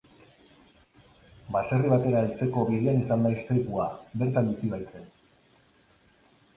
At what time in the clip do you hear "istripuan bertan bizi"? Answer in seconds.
3.37-4.75